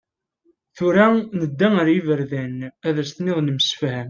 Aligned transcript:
Tura, 0.77 1.05
nedda 1.39 1.67
ar 1.81 1.87
yiberdan, 1.93 2.55
Ad 2.87 2.95
as-tiniḍ 3.01 3.37
nemsefham. 3.41 3.99